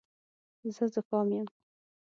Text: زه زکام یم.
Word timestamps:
زه 0.75 0.85
زکام 0.93 1.27
یم. 1.37 1.47